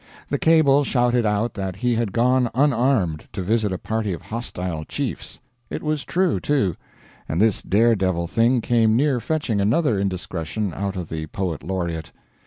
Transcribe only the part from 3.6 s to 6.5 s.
a party of hostile chiefs. It was true,